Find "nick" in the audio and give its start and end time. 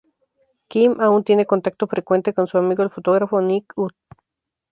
3.39-3.71